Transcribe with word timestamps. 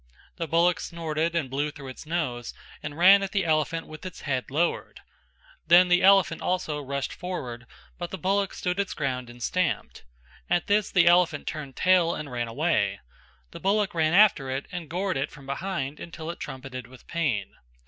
The 0.37 0.47
bullock 0.47 0.79
snorted 0.79 1.35
and 1.35 1.47
blew 1.47 1.69
through 1.69 1.89
its 1.89 2.07
nose, 2.07 2.55
and 2.81 2.97
ran 2.97 3.21
at 3.21 3.33
the 3.33 3.45
elephant 3.45 3.85
with 3.85 4.03
its 4.03 4.21
head 4.21 4.49
lowered. 4.49 5.01
Then 5.67 5.89
the 5.89 6.01
elephant 6.01 6.41
also 6.41 6.81
rushed 6.81 7.13
forward 7.13 7.67
but 7.99 8.09
the 8.09 8.17
bullock 8.17 8.51
stood 8.55 8.79
its 8.79 8.95
ground 8.95 9.29
and 9.29 9.43
stamped; 9.43 10.03
at 10.49 10.65
this 10.65 10.89
the 10.89 11.05
elephant 11.05 11.45
turned 11.45 11.75
tail 11.75 12.15
and 12.15 12.31
ran 12.31 12.47
away; 12.47 12.99
the 13.51 13.59
bullock 13.59 13.93
ran 13.93 14.13
after 14.15 14.49
it 14.49 14.65
and 14.71 14.89
gored 14.89 15.17
it 15.17 15.29
from 15.29 15.45
behind 15.45 15.99
until 15.99 16.31
it 16.31 16.39
trumpeted 16.39 16.87
with 16.87 17.05
pain. 17.05 17.53